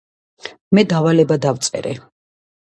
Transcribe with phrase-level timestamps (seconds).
[0.77, 1.95] მე დავალება დავწერე